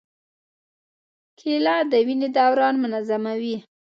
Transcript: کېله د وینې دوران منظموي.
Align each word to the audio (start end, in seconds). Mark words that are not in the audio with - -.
کېله 1.39 1.75
د 1.91 1.93
وینې 2.07 2.29
دوران 2.37 2.75
منظموي. 2.83 3.57